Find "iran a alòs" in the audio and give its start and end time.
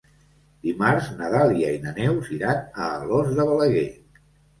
2.37-3.29